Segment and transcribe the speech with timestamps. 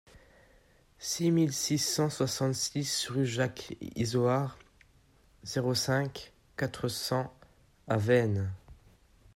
[0.97, 4.57] six mille six cent soixante-six rue Jacques Isoard,
[5.43, 7.31] zéro cinq, quatre cents
[7.87, 8.49] à Veynes